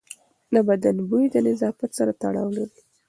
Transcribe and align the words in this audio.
د 0.53 0.55
بدن 0.67 0.97
بوی 1.09 1.25
د 1.31 1.35
نظافت 1.47 1.89
سره 1.97 2.11
تړاو 2.21 2.47
لري. 2.57 2.79